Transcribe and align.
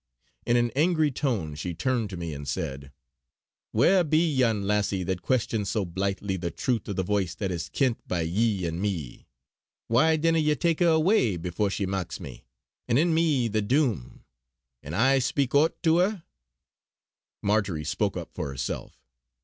In 0.47 0.57
an 0.57 0.71
angry 0.75 1.11
tone 1.11 1.53
she 1.53 1.75
turned 1.75 2.09
to 2.09 2.17
me 2.17 2.33
and 2.33 2.47
said: 2.47 2.91
"Wha 3.71 4.01
be 4.01 4.17
yon 4.33 4.65
lassie 4.65 5.03
that 5.03 5.21
questions 5.21 5.69
so 5.69 5.85
blithely 5.85 6.37
the 6.37 6.49
truth 6.49 6.89
o' 6.89 6.93
the 6.93 7.03
Voice 7.03 7.35
that 7.35 7.51
is 7.51 7.69
kent 7.69 7.99
by 8.07 8.21
ye 8.21 8.65
an' 8.65 8.81
me? 8.81 9.27
Why 9.89 10.15
dinna 10.15 10.39
ye 10.39 10.55
tak 10.55 10.79
her 10.79 10.87
awa' 10.87 11.37
before 11.37 11.69
she 11.69 11.85
mocks 11.85 12.19
me, 12.19 12.45
an' 12.87 12.97
in 12.97 13.13
me 13.13 13.47
the 13.47 13.61
Doom; 13.61 14.25
an' 14.81 14.95
I 14.95 15.19
speak 15.19 15.53
oot 15.53 15.75
to 15.83 15.99
her?" 15.99 16.23
Marjory 17.43 17.83
spoke 17.83 18.17
up 18.17 18.33
for 18.33 18.47
herself. 18.47 19.03